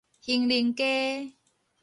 [0.19, 1.37] 興寧街